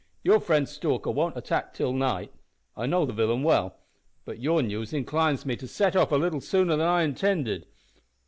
Your 0.23 0.39
friend 0.39 0.67
Stalker 0.67 1.11
won't 1.11 1.37
attack 1.37 1.75
till 1.75 1.93
night 1.93 2.33
I 2.75 2.87
know 2.87 3.05
the 3.05 3.13
villain 3.13 3.43
well 3.43 3.77
but 4.25 4.39
your 4.39 4.63
news 4.63 4.93
inclines 4.93 5.45
me 5.45 5.55
to 5.57 5.67
set 5.67 5.95
off 5.95 6.11
a 6.11 6.15
little 6.17 6.41
sooner 6.41 6.75
than 6.75 6.87
I 6.87 7.03
intended. 7.03 7.67